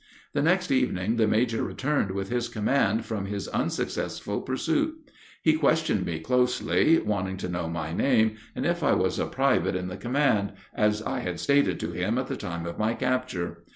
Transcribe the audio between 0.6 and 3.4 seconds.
evening the major returned with his command from